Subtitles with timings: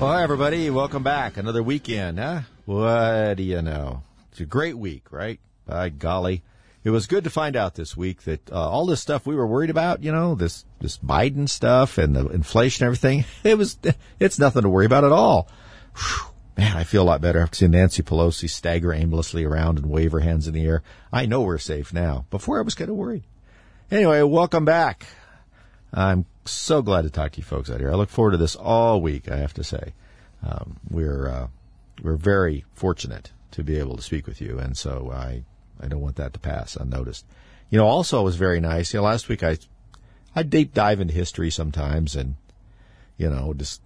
[0.00, 0.70] Well, hi, everybody.
[0.70, 1.36] Welcome back.
[1.36, 2.40] Another weekend, huh?
[2.64, 4.02] What do you know?
[4.30, 5.38] It's a great week, right?
[5.66, 6.42] By golly.
[6.84, 9.46] It was good to find out this week that uh, all this stuff we were
[9.46, 13.76] worried about, you know, this, this Biden stuff and the inflation and everything, it was,
[14.18, 15.50] it's nothing to worry about at all.
[15.94, 16.30] Whew.
[16.56, 20.12] Man, I feel a lot better after seeing Nancy Pelosi stagger aimlessly around and wave
[20.12, 20.82] her hands in the air.
[21.12, 22.24] I know we're safe now.
[22.30, 23.24] Before I was kind of worried.
[23.90, 25.04] Anyway, welcome back.
[25.92, 27.90] I'm so glad to talk to you folks out here.
[27.90, 29.30] I look forward to this all week.
[29.30, 29.92] I have to say,
[30.46, 31.48] um, we're uh,
[32.02, 35.44] we're very fortunate to be able to speak with you, and so I
[35.80, 37.26] I don't want that to pass unnoticed.
[37.70, 38.92] You know, also it was very nice.
[38.92, 39.58] You know, last week I
[40.34, 42.36] I deep dive into history sometimes, and
[43.16, 43.82] you know, just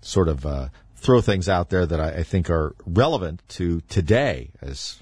[0.00, 4.50] sort of uh, throw things out there that I, I think are relevant to today,
[4.60, 5.00] as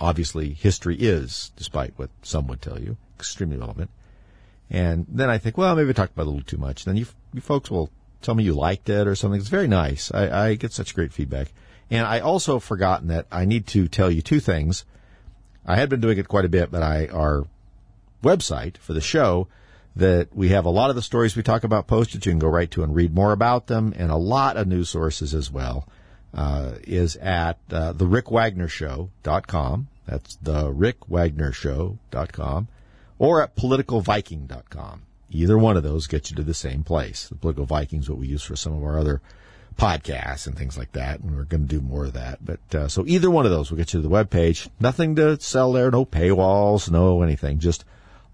[0.00, 3.90] obviously history is, despite what some would tell you, extremely relevant.
[4.70, 6.84] And then I think, well, maybe I talked about it a little too much.
[6.84, 7.90] Then you, you folks will
[8.22, 9.38] tell me you liked it or something.
[9.38, 10.10] It's very nice.
[10.12, 11.52] I, I get such great feedback.
[11.90, 14.84] And I also forgotten that I need to tell you two things.
[15.66, 17.46] I had been doing it quite a bit, but I, our
[18.22, 19.48] website for the show,
[19.96, 22.26] that we have a lot of the stories we talk about posted.
[22.26, 24.88] You can go right to and read more about them and a lot of news
[24.88, 25.86] sources as well,
[26.32, 29.88] uh, is at, uh, the Rick Wagner Show.com.
[30.06, 32.68] That's the Rick Wagner Show.com
[33.24, 35.02] or at politicalviking.com.
[35.30, 37.28] Either one of those gets you to the same place.
[37.28, 39.22] The Political Viking is what we use for some of our other
[39.76, 42.44] podcasts and things like that, and we're going to do more of that.
[42.44, 44.68] But uh, so either one of those will get you to the web page.
[44.78, 47.58] Nothing to sell there, no paywalls, no anything.
[47.58, 47.84] Just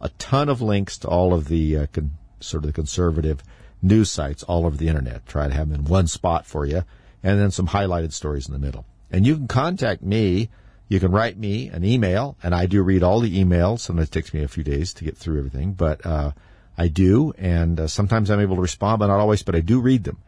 [0.00, 3.44] a ton of links to all of the uh, con- sort of the conservative
[3.80, 5.24] news sites all over the internet.
[5.24, 6.84] Try to have them in one spot for you,
[7.22, 8.84] and then some highlighted stories in the middle.
[9.10, 10.50] And you can contact me
[10.90, 13.78] you can write me an email, and I do read all the emails.
[13.78, 16.32] Sometimes it takes me a few days to get through everything, but uh,
[16.76, 19.44] I do, and uh, sometimes I'm able to respond, but not always.
[19.44, 20.18] But I do read them,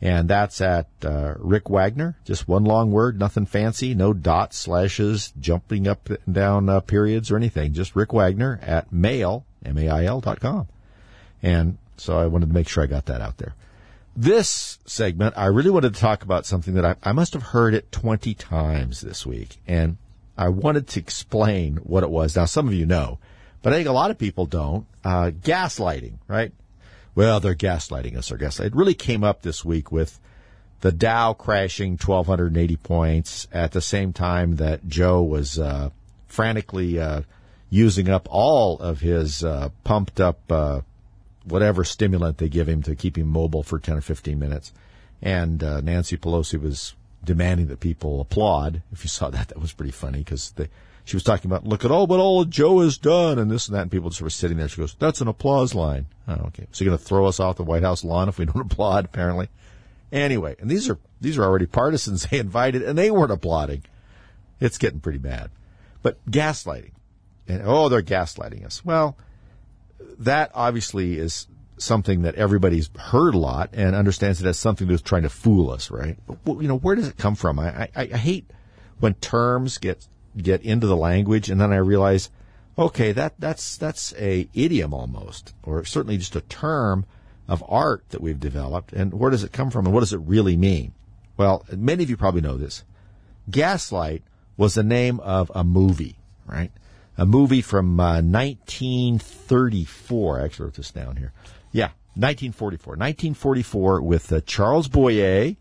[0.00, 5.32] and that's at uh, Rick Wagner, just one long word, nothing fancy, no dots, slashes,
[5.40, 7.72] jumping up and down uh, periods or anything.
[7.72, 10.68] Just Rick Wagner at mail m a i l dot com,
[11.42, 13.56] and so I wanted to make sure I got that out there.
[14.14, 17.74] This segment, I really wanted to talk about something that I, I must have heard
[17.74, 19.56] it 20 times this week.
[19.66, 19.96] And
[20.36, 22.36] I wanted to explain what it was.
[22.36, 23.18] Now, some of you know,
[23.62, 24.86] but I think a lot of people don't.
[25.04, 26.52] Uh, gaslighting, right?
[27.14, 28.66] Well, they're gaslighting us or gaslighting.
[28.66, 30.18] It really came up this week with
[30.80, 35.90] the Dow crashing 1,280 points at the same time that Joe was uh,
[36.26, 37.22] frantically uh,
[37.70, 40.80] using up all of his uh, pumped up uh,
[41.44, 44.72] whatever stimulant they give him to keep him mobile for 10 or 15 minutes.
[45.20, 48.82] And uh, Nancy Pelosi was demanding that people applaud.
[48.92, 50.52] If you saw that, that was pretty funny because
[51.04, 53.76] she was talking about, look at all what all Joe has done and this and
[53.76, 53.82] that.
[53.82, 54.68] And people just were sitting there.
[54.68, 56.06] She goes, that's an applause line.
[56.28, 56.66] Oh, okay.
[56.72, 59.04] So you're going to throw us off the White House lawn if we don't applaud,
[59.04, 59.48] apparently.
[60.10, 63.82] Anyway, and these are, these are already partisans they invited and they weren't applauding.
[64.60, 65.50] It's getting pretty bad.
[66.02, 66.92] But gaslighting.
[67.48, 68.84] And, oh, they're gaslighting us.
[68.84, 69.16] Well,
[70.18, 71.46] that obviously is
[71.82, 75.70] something that everybody's heard a lot and understands it as something that's trying to fool
[75.70, 76.16] us, right?
[76.44, 77.58] But, you know, where does it come from?
[77.58, 78.50] I, I, I hate
[79.00, 80.06] when terms get
[80.36, 82.30] get into the language and then I realize,
[82.78, 87.04] okay, that that's that's a idiom almost, or certainly just a term
[87.48, 88.92] of art that we've developed.
[88.92, 90.94] And where does it come from, and what does it really mean?
[91.36, 92.84] Well, many of you probably know this.
[93.50, 94.22] Gaslight
[94.56, 96.16] was the name of a movie,
[96.46, 96.70] right?
[97.18, 100.40] A movie from uh, 1934.
[100.40, 101.32] I actually wrote this down here.
[101.70, 102.92] Yeah, 1944.
[102.92, 105.56] 1944 with uh, Charles Boyer,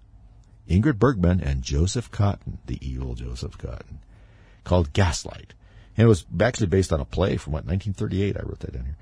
[0.70, 3.98] Ingrid Bergman, and Joseph Cotten, the evil Joseph Cotten,
[4.64, 5.54] called Gaslight.
[5.98, 8.38] And it was actually based on a play from what 1938.
[8.38, 8.98] I wrote that down here.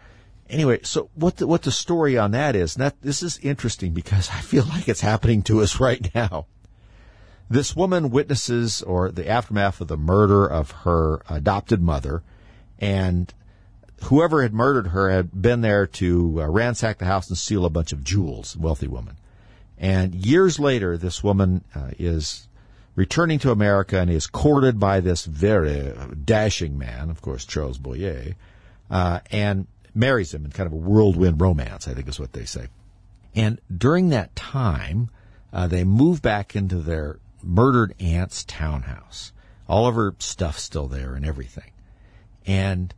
[0.50, 4.30] Anyway, so what the, what the story on that is, that this is interesting because
[4.34, 6.48] I feel like it's happening to us right now.
[7.50, 12.22] This woman witnesses or the aftermath of the murder of her adopted mother,
[12.80, 13.34] and
[14.06, 17.70] whoever had murdered her had been there to uh, ransack the house and steal a
[17.70, 19.18] bunch of jewels, wealthy woman.
[19.78, 22.48] And years later, this woman uh, is
[22.96, 25.94] returning to America and is courted by this very
[26.26, 28.36] dashing man, of course, Charles Boyer,
[28.90, 32.46] uh, and marries him in kind of a whirlwind romance, I think is what they
[32.46, 32.68] say.
[33.36, 35.10] And during that time,
[35.54, 39.32] uh, they move back into their murdered aunt's townhouse.
[39.68, 41.72] All of her stuff still there and everything.
[42.50, 42.96] And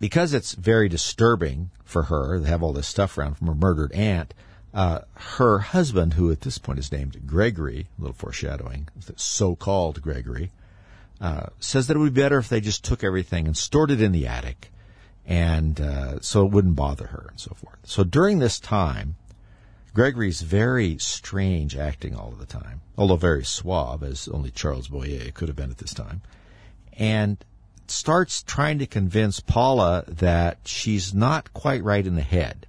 [0.00, 3.92] because it's very disturbing for her to have all this stuff around from her murdered
[3.92, 4.34] aunt,
[4.74, 10.50] uh, her husband, who at this point is named Gregory, a little foreshadowing, so-called Gregory,
[11.20, 14.02] uh, says that it would be better if they just took everything and stored it
[14.02, 14.72] in the attic,
[15.24, 17.78] and uh, so it wouldn't bother her and so forth.
[17.84, 19.14] So during this time,
[19.94, 25.30] Gregory's very strange acting all of the time, although very suave, as only Charles Boyer
[25.30, 26.20] could have been at this time.
[26.94, 27.44] And
[27.90, 32.66] starts trying to convince Paula that she's not quite right in the head.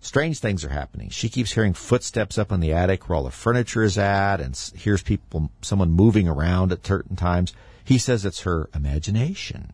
[0.00, 1.10] Strange things are happening.
[1.10, 4.56] She keeps hearing footsteps up in the attic where all the furniture is at and
[4.74, 7.52] hears people, someone moving around at certain times.
[7.84, 9.72] He says it's her imagination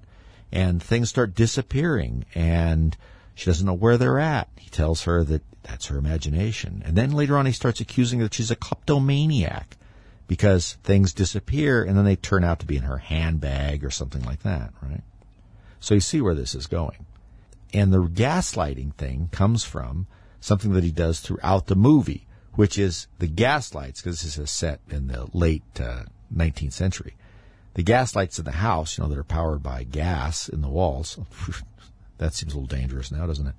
[0.51, 2.97] and things start disappearing and
[3.35, 4.49] she doesn't know where they're at.
[4.57, 6.83] He tells her that that's her imagination.
[6.85, 9.77] And then later on he starts accusing her that she's a kleptomaniac
[10.27, 14.23] because things disappear and then they turn out to be in her handbag or something
[14.25, 15.03] like that, right?
[15.81, 17.07] So you see where this is going.
[17.73, 20.07] And the gaslighting thing comes from
[20.41, 24.81] something that he does throughout the movie, which is the gaslights, because this is set
[24.89, 27.15] in the late uh, 19th century.
[27.75, 31.19] The gaslights in the house, you know, that are powered by gas in the walls.
[32.19, 33.55] that seems a little dangerous now, doesn't it?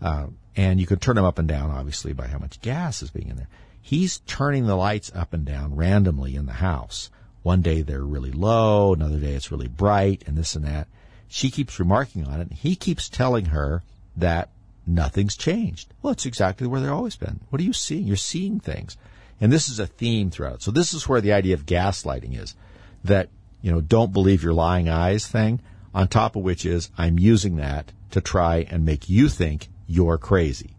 [0.00, 0.26] Uh,
[0.56, 3.28] and you can turn them up and down, obviously, by how much gas is being
[3.28, 3.48] in there.
[3.80, 7.10] He's turning the lights up and down randomly in the house.
[7.42, 10.88] One day they're really low, another day it's really bright, and this and that.
[11.28, 12.48] She keeps remarking on it.
[12.48, 13.82] And he keeps telling her
[14.16, 14.50] that
[14.86, 15.92] nothing's changed.
[16.00, 17.40] Well, it's exactly where they've always been.
[17.50, 18.06] What are you seeing?
[18.06, 18.96] You're seeing things.
[19.40, 20.62] And this is a theme throughout.
[20.62, 22.54] So this is where the idea of gaslighting is.
[23.02, 23.28] That,
[23.60, 25.60] you know, don't believe your lying eyes thing,
[25.92, 30.18] on top of which is I'm using that to try and make you think you're
[30.18, 30.76] crazy.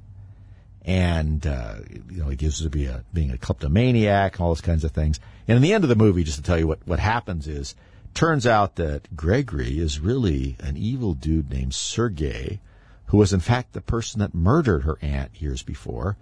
[0.84, 1.76] And, uh,
[2.10, 4.92] you know, he gives to be a, being a kleptomaniac and all those kinds of
[4.92, 5.20] things.
[5.48, 7.76] And in the end of the movie, just to tell you what, what happens is,
[8.14, 12.60] turns out that Gregory is really an evil dude named Sergei,
[13.08, 16.18] who was in fact the person that murdered her aunt years before,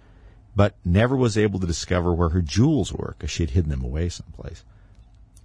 [0.56, 3.84] but never was able to discover where her jewels were because she had hidden them
[3.84, 4.64] away someplace.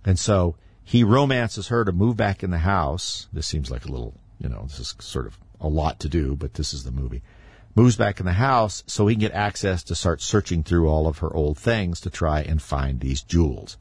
[0.05, 3.27] And so he romances her to move back in the house.
[3.33, 6.35] This seems like a little, you know, this is sort of a lot to do,
[6.35, 7.21] but this is the movie.
[7.75, 11.07] Moves back in the house so he can get access to start searching through all
[11.07, 13.77] of her old things to try and find these jewels.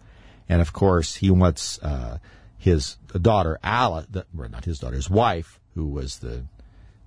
[0.49, 2.19] And of course, he wants uh,
[2.59, 6.45] his daughter, Alice, well, not his daughter, his wife, who was the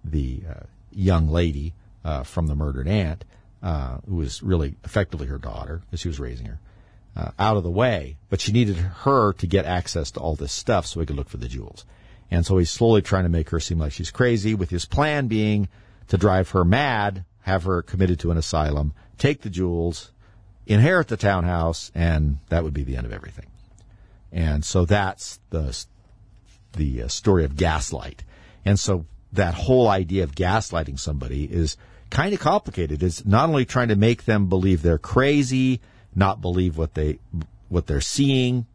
[0.03, 1.73] the uh, young lady
[2.03, 3.23] uh, from the murdered aunt,
[3.61, 6.59] uh, who was really effectively her daughter, as he was raising her,
[7.15, 8.17] uh, out of the way.
[8.29, 11.29] But she needed her to get access to all this stuff so he could look
[11.29, 11.85] for the jewels.
[12.31, 15.27] And so he's slowly trying to make her seem like she's crazy, with his plan
[15.27, 15.67] being
[16.07, 20.11] to drive her mad, have her committed to an asylum, take the jewels,
[20.65, 23.47] inherit the townhouse, and that would be the end of everything.
[24.31, 25.85] And so that's the
[26.73, 28.23] the uh, story of gaslight.
[28.63, 31.75] And so that whole idea of gaslighting somebody is
[32.09, 33.03] kind of complicated.
[33.03, 35.81] It's not only trying to make them believe they're crazy,
[36.15, 37.19] not believe what they
[37.67, 38.67] what they're seeing,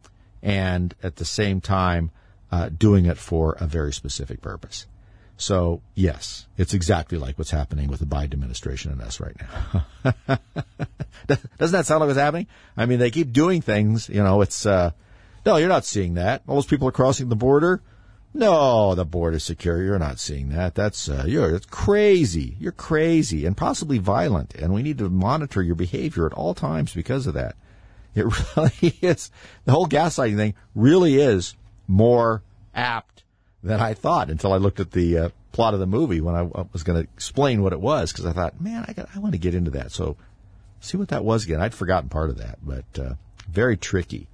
[0.43, 2.11] and at the same time
[2.51, 4.85] uh, doing it for a very specific purpose.
[5.37, 10.39] So yes, it's exactly like what's happening with the Biden administration and us right now.
[11.27, 12.47] Doesn't that sound like what's happening?
[12.75, 14.09] I mean, they keep doing things.
[14.09, 14.91] You know, it's uh,
[15.45, 16.41] no, you're not seeing that.
[16.47, 17.81] All those people are crossing the border.
[18.33, 19.81] No, the border is secure.
[19.81, 20.73] You're not seeing that.
[20.75, 22.57] That's uh, you're it's crazy.
[22.59, 26.93] You're crazy and possibly violent, and we need to monitor your behavior at all times
[26.93, 27.55] because of that.
[28.15, 28.25] It
[28.57, 29.31] really is.
[29.65, 31.55] The whole gaslighting thing really is
[31.87, 32.43] more
[32.75, 33.23] apt
[33.63, 36.41] than I thought until I looked at the uh, plot of the movie when I,
[36.41, 39.19] I was going to explain what it was because I thought, man, I got, I
[39.19, 39.91] want to get into that.
[39.91, 40.15] So
[40.79, 41.61] see what that was again.
[41.61, 43.13] I'd forgotten part of that, but uh,
[43.49, 44.27] very tricky.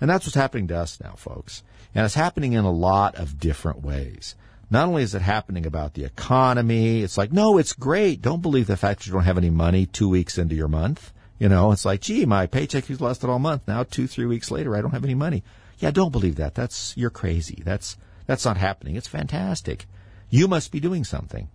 [0.00, 1.62] And that's what's happening to us now, folks.
[1.94, 4.36] And it's happening in a lot of different ways.
[4.70, 8.20] Not only is it happening about the economy, it's like, no, it's great.
[8.20, 11.12] Don't believe the fact that you don't have any money two weeks into your month.
[11.38, 13.62] You know, it's like, gee, my paycheck has lasted all month.
[13.66, 15.42] Now, two, three weeks later, I don't have any money.
[15.78, 16.54] Yeah, don't believe that.
[16.54, 17.62] That's you're crazy.
[17.64, 18.96] That's that's not happening.
[18.96, 19.86] It's fantastic.
[20.28, 21.48] You must be doing something.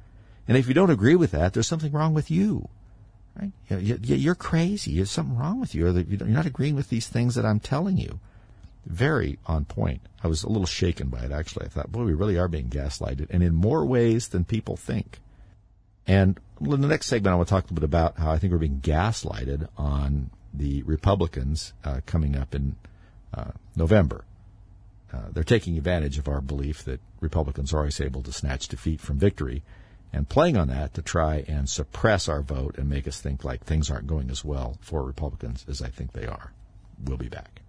[0.48, 2.68] And if you don't agree with that, there's something wrong with you.
[3.40, 3.52] Right?
[3.70, 4.96] You're crazy.
[4.96, 7.98] There's something wrong with you, or you're not agreeing with these things that I'm telling
[7.98, 8.20] you.
[8.86, 10.02] Very on point.
[10.24, 11.66] I was a little shaken by it, actually.
[11.66, 15.20] I thought, boy, we really are being gaslighted, and in more ways than people think.
[16.06, 18.38] And in the next segment, I want to talk a little bit about how I
[18.38, 22.76] think we're being gaslighted on the Republicans uh, coming up in
[23.34, 24.26] uh, November.
[25.12, 29.00] Uh, they're taking advantage of our belief that Republicans are always able to snatch defeat
[29.00, 29.64] from victory
[30.12, 33.64] and playing on that to try and suppress our vote and make us think like
[33.64, 36.54] things aren't going as well for Republicans as I think they are.
[37.04, 37.63] We'll be back.